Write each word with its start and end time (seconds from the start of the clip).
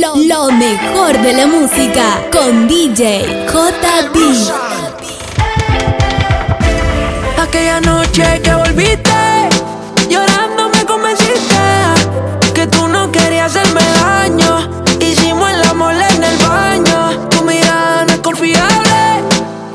Lo, 0.00 0.50
mejor 0.50 1.20
de 1.20 1.34
la 1.34 1.46
música 1.46 2.22
con 2.32 2.66
DJ 2.66 3.44
JD. 3.46 4.16
Aquella 7.38 7.78
noche 7.82 8.40
que 8.42 8.54
volviste, 8.54 9.48
llorando 10.08 10.70
me 10.70 10.86
convenciste 10.86 11.60
que 12.54 12.66
tú 12.68 12.88
no 12.88 13.12
querías 13.12 13.54
hacerme 13.54 13.82
daño. 14.00 14.82
Hicimos 14.98 15.50
el 15.50 15.62
amor 15.64 15.92
en 15.92 16.24
el 16.24 16.38
baño. 16.38 17.28
Tu 17.28 17.42
mirada 17.44 18.06
no 18.06 18.14
es 18.14 18.20
confiable, 18.20 19.20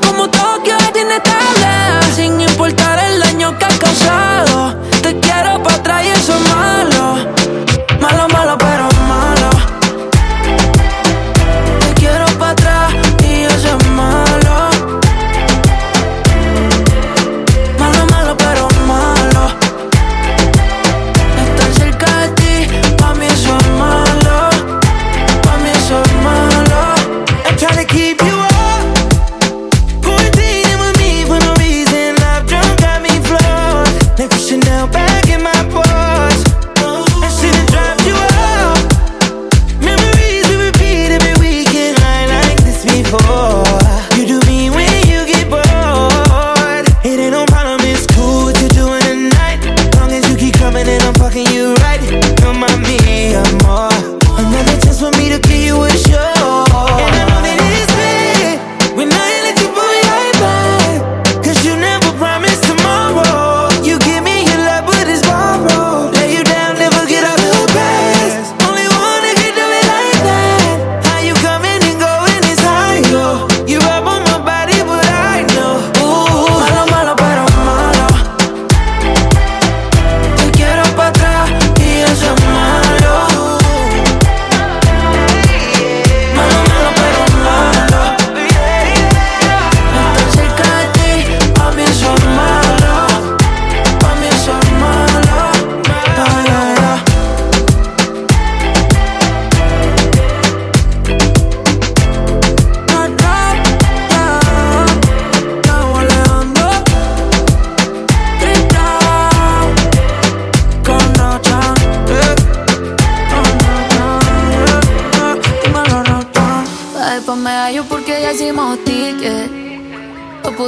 como 0.04 0.28
Tokio 0.28 0.74
es 0.78 1.00
inestable. 1.00 2.12
Sin 2.16 2.40
importar 2.40 2.98
el 2.98 3.20
daño 3.20 3.56
que 3.56 3.64
has 3.66 3.78
causado, 3.78 4.74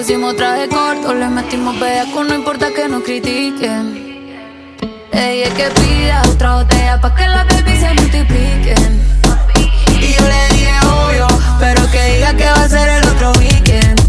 pusimos 0.00 0.34
traje 0.34 0.66
corto, 0.66 1.12
le 1.12 1.28
metimos 1.28 1.78
bellaco, 1.78 2.24
no 2.24 2.34
importa 2.34 2.72
que 2.74 2.88
nos 2.88 3.02
critiquen. 3.02 3.84
Ella 5.12 5.46
es 5.46 5.52
que 5.52 5.68
pida 5.78 6.22
otra 6.26 6.54
botella 6.56 6.98
pa' 7.02 7.14
que 7.14 7.28
las 7.28 7.46
baby 7.46 7.76
se 7.78 7.92
multipliquen. 8.00 8.92
Y 10.00 10.14
yo 10.14 10.22
le 10.32 10.54
dije 10.54 10.72
obvio, 10.86 11.26
pero 11.58 11.82
que 11.90 12.02
diga 12.14 12.32
que 12.34 12.46
va 12.46 12.62
a 12.62 12.68
ser 12.70 12.88
el 12.88 13.08
otro 13.10 13.32
weekend. 13.40 14.00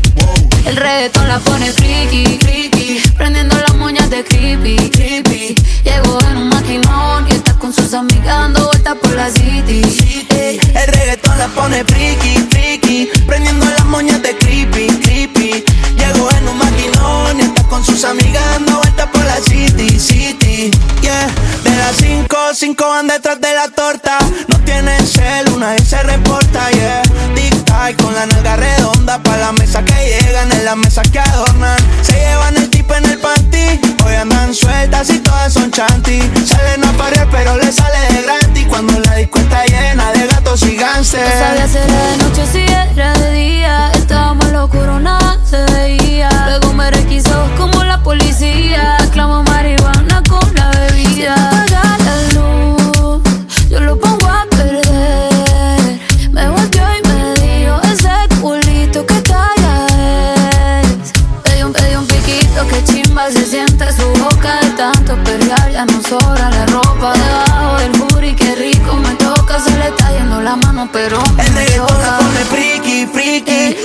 El 0.65 0.77
reggaetón 0.77 1.27
la 1.27 1.39
pone 1.39 1.69
friki, 1.73 2.39
friki, 2.39 3.01
prendiendo 3.17 3.57
las 3.57 3.75
moñas 3.75 4.09
de 4.09 4.23
creepy, 4.23 4.89
creepy. 4.91 5.55
Llegó 5.83 6.19
en 6.21 6.37
un 6.37 6.47
maquinón 6.47 7.27
y 7.27 7.33
con 7.61 7.71
sus 7.71 7.93
amigas 7.93 8.25
dando 8.25 8.65
vueltas 8.65 8.95
por 8.95 9.11
la 9.11 9.29
city. 9.29 9.83
Ey, 10.29 10.59
El 10.73 10.87
reggaetón 10.93 11.37
la 11.37 11.47
pone 11.49 11.83
friki, 11.85 12.47
friki, 12.49 13.09
prendiendo 13.27 13.67
las 13.67 13.85
moñas 13.85 14.19
de 14.23 14.35
creepy, 14.35 14.87
creepy. 14.87 15.63
Llegó 15.95 16.31
en 16.31 16.47
un 16.47 16.57
maquinón 16.57 17.39
y 17.39 17.43
está 17.43 17.63
con 17.63 17.85
sus 17.85 18.03
amigas 18.03 18.43
dando 18.53 18.77
vueltas 18.77 19.07
por 19.13 19.23
la 19.25 19.35
city, 19.37 19.99
city. 19.99 20.71
Yeah, 21.01 21.27
de 21.63 21.77
las 21.77 21.97
5, 21.97 22.35
5 22.55 22.89
van 22.89 23.07
detrás 23.07 23.39
de 23.39 23.53
la 23.53 23.67
torta. 23.69 24.17
No 24.47 24.59
tienen 24.61 25.05
cel, 25.05 25.49
una 25.49 25.73
vez 25.73 25.87
se 25.87 26.01
reporta, 26.01 26.71
yeah. 26.71 27.03
Tic 27.35 27.63
tac 27.65 28.01
con 28.01 28.15
la 28.15 28.25
nalga 28.25 28.55
redonda 28.55 29.21
pa' 29.21 29.37
la 29.37 29.51
mesa 29.51 29.85
que 29.85 29.93
llegan, 29.93 30.51
en 30.51 30.65
las 30.65 30.77
mesas 30.77 31.07
que 31.11 31.19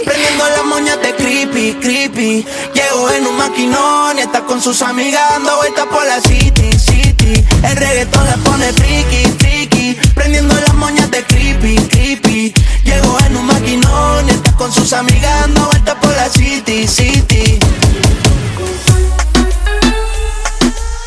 prendiendo 0.07 0.49
las 0.49 0.65
moñas 0.65 0.99
de 1.03 1.15
creepy, 1.17 1.75
creepy. 1.75 2.47
Llegó 2.73 3.11
en 3.11 3.27
un 3.27 3.37
maquinón 3.37 4.17
y 4.19 4.21
está 4.21 4.45
con 4.45 4.63
sus 4.63 4.81
amigas 4.81 5.21
dando 5.31 5.57
vueltas 5.57 5.87
por 5.87 6.07
la 6.07 6.21
city, 6.21 6.71
city. 6.79 7.45
El 7.63 7.77
reggaetón 7.77 8.25
la 8.25 8.37
pone 8.37 8.73
friki, 8.73 9.23
friki, 9.39 9.99
prendiendo 10.15 10.55
las 10.55 10.75
moñas 10.75 11.11
de 11.11 11.25
creepy, 11.25 11.77
creepy. 11.89 12.55
Llegó 12.85 13.19
en 13.27 13.37
un 13.37 13.47
maquinón 13.47 14.29
y 14.29 14.31
está 14.31 14.53
con 14.53 14.73
sus 14.73 14.93
amigas 14.93 15.41
dando 15.41 15.67
vueltas 15.67 15.97
por 15.97 16.15
la 16.15 16.29
city, 16.31 16.87
city. 16.87 17.59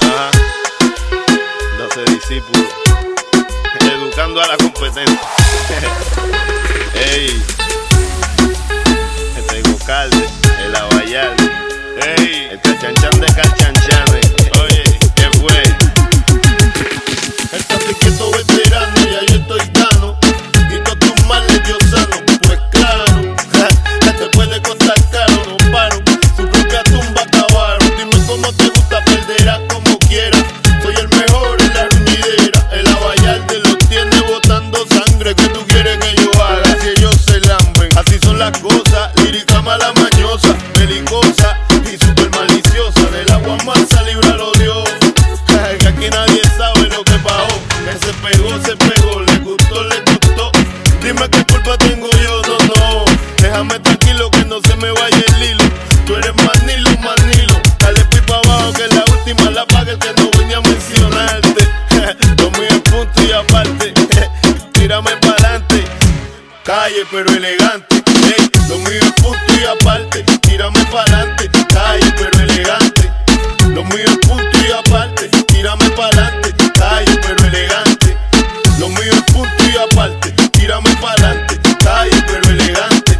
Ajá. 0.01 0.31
12 1.77 2.11
discípulos. 2.11 2.67
Educando 3.79 4.41
a 4.41 4.47
la 4.47 4.57
competencia. 4.57 5.19
Ey. 7.13 7.41
Este 9.89 10.65
el 10.65 10.75
Abayal. 10.75 11.35
Ey. 12.15 12.49
El 12.51 12.61
cachanchan 12.61 13.19
de 13.19 13.25
calchanchanes. 13.25 13.78
pero 67.23 67.35
elegante. 67.35 68.01
Ey, 68.23 68.49
lo 68.69 68.77
mío 68.77 69.01
es 69.01 69.11
punto 69.21 69.53
y 69.59 69.65
aparte, 69.65 70.23
tírame 70.39 70.85
pa'lante. 70.85 71.49
Calle 71.67 72.13
pero 72.17 72.39
elegante. 72.39 73.11
Lo 73.75 73.83
mío 73.83 74.05
es 74.05 74.17
punto 74.25 74.57
y 74.65 74.71
aparte, 74.71 75.27
tírame 75.47 75.89
pa'lante. 75.89 76.53
Calle 76.79 77.19
pero 77.21 77.45
elegante. 77.45 78.17
Lo 78.79 78.87
mío 78.87 79.11
es 79.11 79.33
punto 79.33 79.63
y 79.65 79.77
aparte, 79.77 80.31
tírame 80.51 80.95
pa'lante. 80.95 81.59
Calle 81.83 82.23
pero 82.25 82.49
elegante. 82.49 83.19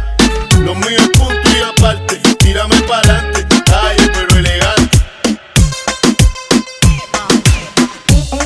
Lo 0.64 0.74
mío 0.74 0.96
es 0.96 1.08
punto 1.18 1.50
y 1.50 1.60
aparte, 1.60 2.16
tírame 2.38 2.80
pa'lante. 2.82 3.46
Calle 3.66 4.10
pero 4.14 4.38
elegante. 4.38 4.98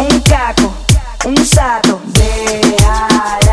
Un 0.00 0.20
caco, 0.22 0.74
un 1.26 1.46
sato, 1.46 2.02
vea. 2.18 3.43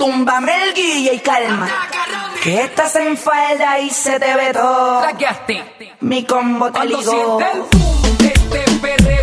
Túmbame 0.00 0.50
el 0.64 0.72
guille 0.72 1.12
y 1.12 1.18
calma. 1.18 1.68
Que 2.42 2.62
estás 2.62 2.96
en 2.96 3.18
falda 3.18 3.78
y 3.80 3.90
se 3.90 4.18
te 4.18 4.34
ve 4.34 4.50
todo. 4.54 5.02
Mi 6.00 6.24
combo 6.24 6.72
te 6.72 6.86
ligó. 6.86 7.38
Cuando 7.38 9.19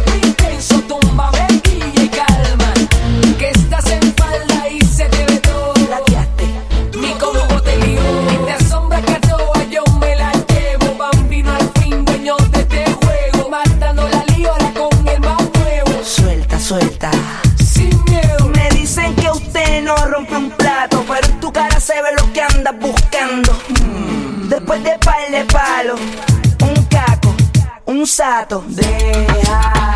buscando. 22.72 23.54
Mm. 23.54 24.50
Después 24.50 24.84
de 24.84 24.98
par 25.00 25.32
de 25.32 25.44
palos, 25.46 26.00
un 26.62 26.84
caco, 26.86 27.36
un 27.86 28.06
sato, 28.06 28.64
deja. 28.68 29.87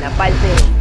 La 0.00 0.10
parte 0.10 0.73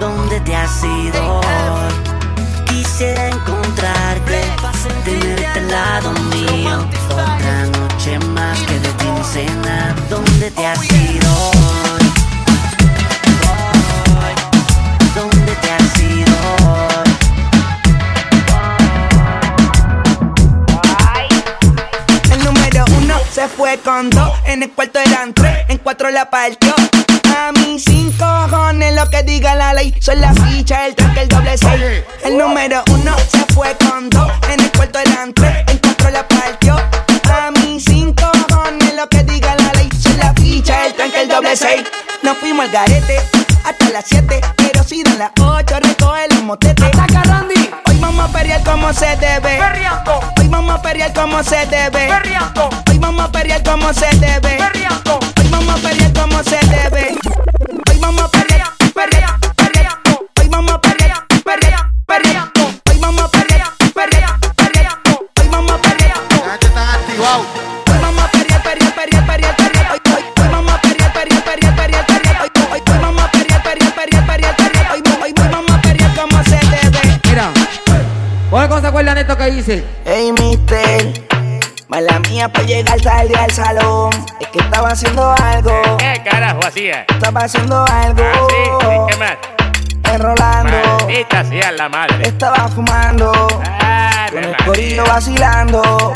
¿dónde 0.00 0.38
te 0.40 0.54
has 0.54 0.84
ido? 0.84 1.40
Quisiera 2.66 3.28
encontrarte, 3.28 4.42
tenerte 5.02 5.46
al 5.46 5.70
lado 5.70 6.12
mío. 6.12 6.86
Otra 7.08 7.64
noche 7.66 8.18
más 8.34 8.58
que 8.60 8.78
de 8.80 8.88
quincena, 8.96 9.94
¿dónde 10.10 10.50
te 10.50 10.66
has 10.66 10.84
ido? 10.92 11.54
fue 23.48 23.78
con 23.78 24.10
dos, 24.10 24.32
en 24.46 24.62
el 24.62 24.70
cuarto 24.72 24.98
eran 24.98 25.34
tres, 25.34 25.66
en 25.68 25.78
cuatro 25.78 26.10
la 26.10 26.30
partió. 26.30 26.74
Diga 30.00 30.14
la 30.14 30.32
ficha, 30.34 30.86
el 30.86 30.94
tranque, 30.94 31.22
el 31.22 31.28
doble 31.28 31.56
seis. 31.58 32.04
El 32.24 32.38
número 32.38 32.82
uno 32.90 33.16
se 33.30 33.44
fue 33.54 33.76
con 33.78 34.10
dos. 34.10 34.30
En 34.50 34.60
el 34.60 34.70
cuarto 34.72 34.98
eran 34.98 35.32
tres, 35.32 35.64
en 35.68 35.78
cuatro 35.78 36.10
la 36.10 36.26
partió. 36.26 36.76
A 36.76 37.50
mí 37.50 37.80
sin 37.80 38.14
cojones 38.14 38.94
lo 38.94 39.08
que 39.08 39.22
diga 39.24 39.56
la 39.56 39.72
ley. 39.74 39.88
Son 40.00 40.16
la 40.18 40.32
ficha, 40.34 40.86
el 40.86 40.94
tranque, 40.94 41.22
el 41.22 41.28
doble 41.28 41.56
seis. 41.56 41.82
Nos 42.22 42.38
fuimos 42.38 42.66
al 42.66 42.72
garete 42.72 43.20
hasta 43.64 43.90
las 43.90 44.04
siete. 44.06 44.40
Pero 44.56 44.84
si 44.84 45.02
dan 45.02 45.18
las 45.18 45.30
ocho, 45.40 45.80
recoge 45.80 46.28
los 46.30 46.42
motetes. 46.42 46.84
Ataca 46.86 47.22
Randy. 47.24 47.70
Hoy 47.88 47.98
vamos 47.98 48.28
a 48.28 48.32
perrear 48.32 48.62
como 48.62 48.92
se 48.92 49.16
debe. 49.16 49.58
Perreando. 49.58 50.20
Hoy 50.38 50.48
vamos 50.48 50.78
a 50.78 50.82
perrear 50.82 51.12
como 51.12 51.42
se 51.42 51.66
debe. 51.66 52.08
Perreando. 52.08 52.70
Hoy 52.90 52.98
vamos 52.98 53.24
a 53.24 53.32
perrear 53.32 53.62
como 53.62 53.92
se 53.92 54.06
debe. 54.16 54.56
Perreando. 54.58 55.18
Hoy 55.18 55.48
vamos 55.50 55.78
a 55.78 55.88
perrear 55.88 56.12
como 56.12 56.42
se 56.42 56.58
debe. 56.66 57.18
¿Cuál 78.74 78.82
cosa 78.82 78.82
se 78.82 78.88
acuerdan 78.88 79.14
de 79.14 79.20
esto 79.20 79.36
que 79.36 79.50
dice? 79.50 79.84
Hey, 80.04 80.32
mister. 80.32 81.26
Mala 81.86 82.18
mía 82.28 82.48
por 82.48 82.66
llegar 82.66 83.00
tarde 83.00 83.34
al 83.36 83.50
salón. 83.52 84.10
Es 84.40 84.48
que 84.48 84.58
estaba 84.58 84.88
haciendo 84.88 85.32
algo. 85.32 85.96
¿Qué 85.98 86.22
carajo 86.28 86.60
hacía? 86.66 87.02
Estaba 87.08 87.44
haciendo 87.44 87.84
algo. 87.84 88.22
Ah, 88.24 88.46
sí, 88.50 88.56
¿y 88.56 89.12
¿qué 89.12 89.16
más? 89.18 90.12
Enrolando. 90.12 91.06
Maldita 91.06 91.44
sea 91.44 91.72
la 91.72 91.88
madre. 91.88 92.26
Estaba 92.26 92.68
fumando. 92.68 93.32
Ah, 93.80 94.26
Con 94.32 94.42
el 94.42 94.56
corillo 94.64 95.04
vacilando. 95.04 96.12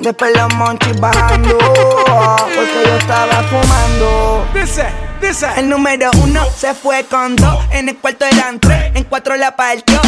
Después 0.00 0.32
los 0.34 0.54
monchis 0.54 0.98
bajando. 0.98 1.58
Porque 1.58 2.82
yo 2.86 2.96
estaba 2.96 3.42
fumando. 3.42 4.46
Dice, 4.54 4.86
dice. 5.20 5.48
El 5.58 5.68
número 5.68 6.10
uno 6.22 6.46
se 6.56 6.72
fue 6.72 7.04
con 7.04 7.36
dos. 7.36 7.58
En 7.72 7.90
el 7.90 7.98
cuarto 7.98 8.24
eran 8.24 8.58
tres. 8.58 8.90
En 8.94 9.04
cuatro 9.04 9.36
la 9.36 9.54
partió. 9.54 10.00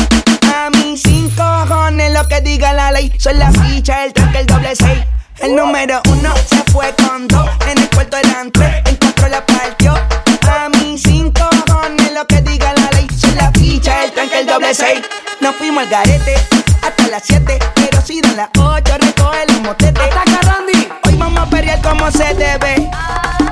A 0.54 0.68
mí 0.70 0.96
sin 0.96 1.30
cojones 1.30 2.12
lo 2.12 2.28
que 2.28 2.40
diga 2.42 2.72
la 2.74 2.92
ley. 2.92 3.10
Son 3.18 3.38
la 3.38 3.50
ficha, 3.50 4.04
el 4.04 4.12
tranque, 4.12 4.40
el 4.40 4.46
doble 4.46 4.76
seis. 4.76 5.04
El 5.38 5.56
número 5.56 6.00
uno 6.10 6.34
se 6.46 6.62
fue 6.70 6.94
con 6.94 7.26
dos. 7.26 7.48
En 7.68 7.78
el 7.78 7.88
cuarto 7.88 8.18
eran 8.18 8.52
tres. 8.52 8.82
En 8.86 8.96
cuatro 8.96 9.28
la 9.28 9.44
partió. 9.46 9.94
A 9.94 10.68
mí 10.68 10.98
sin 10.98 11.32
cojones 11.32 12.12
lo 12.12 12.26
que 12.26 12.42
diga 12.42 12.74
la 12.74 12.90
ley. 12.92 13.06
Son 13.18 13.34
la 13.36 13.50
ficha, 13.52 14.04
el 14.04 14.12
tranque, 14.12 14.40
el 14.40 14.46
doble 14.46 14.74
seis. 14.74 15.00
Nos 15.40 15.56
fuimos 15.56 15.84
al 15.84 15.90
garete 15.90 16.34
hasta 16.82 17.08
las 17.08 17.22
siete. 17.24 17.58
Pero 17.74 18.00
si 18.02 18.20
dan 18.20 18.36
las 18.36 18.50
ocho, 18.58 18.98
recoge 18.98 19.46
los 19.48 19.60
motetes. 19.62 20.02
Ataca 20.02 20.40
Randy. 20.42 20.88
Hoy 21.06 21.16
vamos 21.16 21.46
a 21.46 21.50
perrear 21.50 21.80
como 21.80 22.10
se 22.10 22.34
debe. 22.34 22.90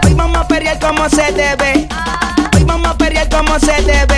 Hoy 0.05 0.15
vamos 0.15 0.39
a 0.39 0.47
perrear 0.47 0.79
como 0.79 1.09
se 1.09 1.33
debe. 1.33 1.89
Hoy 2.55 2.65
vamos 2.65 2.91
a 2.91 2.99
perrear 2.99 3.29
como 3.31 3.59
se 3.59 3.83
debe. 3.83 4.10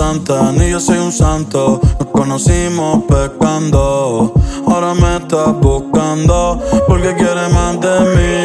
Santa, 0.00 0.50
ni 0.52 0.70
yo 0.70 0.80
soy 0.80 0.96
un 0.96 1.12
santo. 1.12 1.78
Nos 1.98 2.08
conocimos 2.08 3.04
pecando. 3.04 4.32
Ahora 4.66 4.94
me 4.94 5.16
estás 5.16 5.52
buscando 5.60 6.58
porque 6.88 7.14
quieres 7.16 7.52
más 7.52 7.78
de 7.82 8.00
mí. 8.14 8.39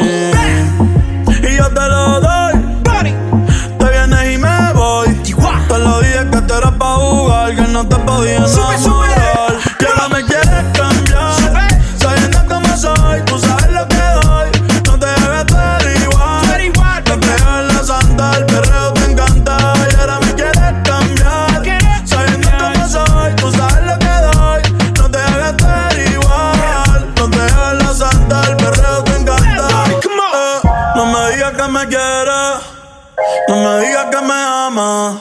No 33.47 33.55
me 33.57 33.79
digas 33.85 34.05
que 34.05 34.21
me 34.21 34.33
amas. 34.33 35.17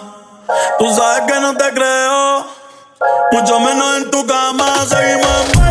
Tú 0.79 0.95
sabes 0.95 1.31
que 1.31 1.41
no 1.41 1.55
te 1.57 1.71
creo. 1.75 2.47
Mucho 3.33 3.61
menos 3.61 3.99
en 3.99 4.11
tu 4.11 4.27
cama. 4.27 4.87
Seguimos 4.87 5.55
en 5.55 5.64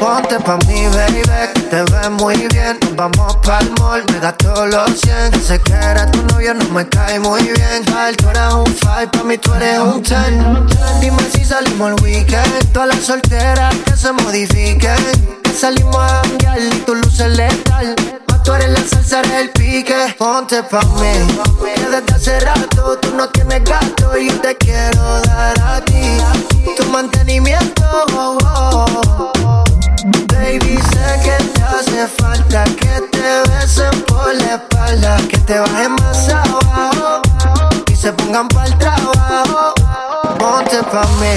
Ponte 0.00 0.38
pa' 0.38 0.56
mí, 0.68 0.86
baby, 0.94 1.22
que 1.54 1.60
te 1.62 1.82
ves 1.82 2.10
muy 2.10 2.36
bien. 2.48 2.78
Nos 2.82 2.94
vamos 2.94 3.36
pa'l 3.44 3.68
mall, 3.80 4.04
me 4.12 4.20
gasto 4.20 4.66
los 4.66 5.00
100. 5.00 5.32
Que 5.32 5.40
sé 5.40 5.60
que 5.60 5.74
tu 6.12 6.22
novio, 6.32 6.54
no 6.54 6.64
me 6.66 6.88
cae 6.88 7.18
muy 7.18 7.42
bien. 7.42 7.84
Pal, 7.92 8.16
tú 8.16 8.28
eres 8.28 8.52
un 8.54 8.66
five, 8.66 9.08
pa' 9.08 9.24
mí 9.24 9.36
tú 9.38 9.52
eres 9.54 9.80
un 9.80 10.02
ten. 10.02 10.66
Dime 11.00 11.22
si 11.32 11.44
salimos 11.44 11.90
el 11.90 12.04
weekend. 12.04 12.72
Todas 12.72 12.88
las 12.88 13.04
solteras 13.04 13.74
que 13.84 13.96
se 13.96 14.12
modifiquen. 14.12 14.98
Salimos 15.58 15.96
a 15.96 16.22
janguear 16.22 16.60
y 16.60 16.70
tu 16.86 16.94
luz 16.94 17.18
es 17.18 17.36
letal. 17.36 17.96
Tú 18.44 18.52
eres 18.52 18.70
la 18.70 18.80
salsa, 18.86 19.20
eres 19.20 19.32
el 19.32 19.50
pique. 19.50 20.14
Ponte 20.16 20.62
pa' 20.62 20.80
mí. 21.00 21.12
Que 21.74 21.80
desde 21.90 22.14
hace 22.14 22.40
rato 22.40 22.98
tú 22.98 23.14
no 23.16 23.28
tienes 23.30 23.64
gato 23.64 24.16
y 24.16 24.30
te 24.30 24.56
quiero 24.56 25.20
dar 25.22 25.60
a 25.60 25.80
ti. 25.80 26.18
Tu 26.76 26.84
mantenimiento, 26.84 27.82
oh, 28.14 28.38
oh. 28.44 28.86
oh. 29.44 29.67
Baby, 30.48 30.78
sé 30.78 31.20
que 31.24 31.44
te 31.44 31.62
hace 31.62 32.06
falta 32.06 32.64
que 32.64 33.02
te 33.12 33.50
besen 33.50 34.02
por 34.04 34.34
la 34.34 34.54
espalda, 34.54 35.18
que 35.28 35.36
te 35.36 35.58
bajen 35.58 35.92
más 35.92 36.26
abajo 36.30 37.20
y 37.86 37.94
se 37.94 38.10
pongan 38.14 38.48
para 38.48 38.66
el 38.68 38.78
trabajo. 38.78 39.74
Ponte 40.38 40.82
pa' 40.84 41.06
mí, 41.20 41.34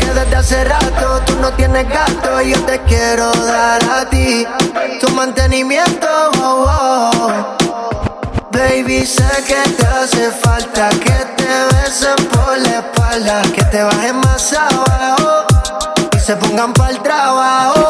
que 0.00 0.12
desde 0.12 0.36
hace 0.36 0.64
rato 0.64 1.22
tú 1.24 1.34
no 1.40 1.50
tienes 1.54 1.88
gato 1.88 2.42
y 2.42 2.50
yo 2.50 2.62
te 2.64 2.78
quiero 2.82 3.32
dar 3.32 3.82
a 3.84 4.10
ti 4.10 4.46
tu 5.00 5.08
mantenimiento. 5.12 6.08
Oh, 6.38 6.66
oh. 6.68 7.56
Baby, 8.50 9.06
sé 9.06 9.30
que 9.46 9.62
te 9.78 9.86
hace 9.86 10.30
falta 10.30 10.90
que 10.90 11.24
te 11.38 11.52
besen 11.74 12.26
por 12.28 12.58
la 12.58 12.80
espalda, 12.80 13.42
que 13.54 13.64
te 13.64 13.82
bajen 13.82 14.16
más 14.16 14.52
abajo 14.52 15.21
se 16.22 16.36
pongan 16.36 16.72
para 16.72 16.90
el 16.90 17.02
trabajo. 17.02 17.88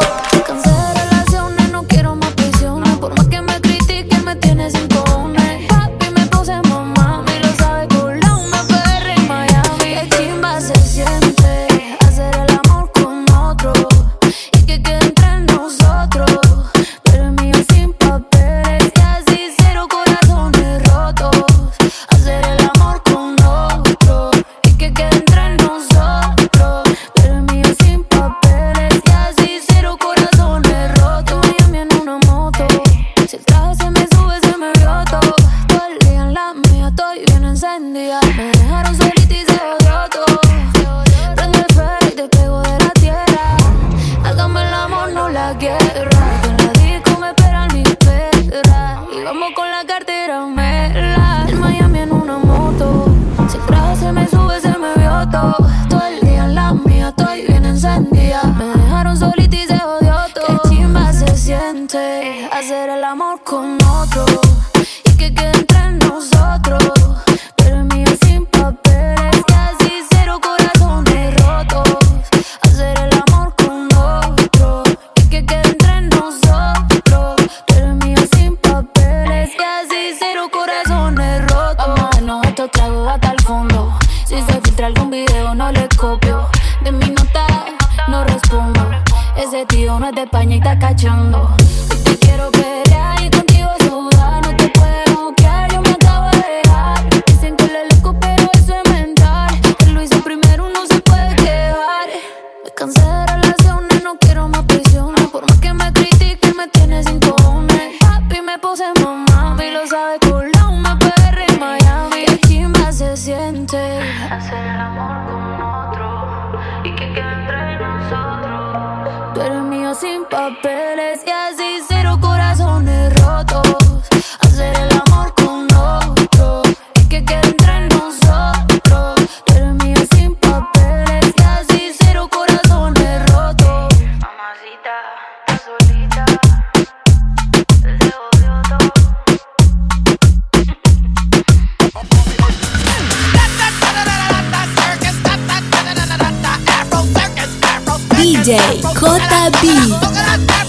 DJ 148.43 148.83
Kota 148.99 149.53
B 149.63 150.62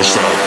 yourself. 0.00 0.39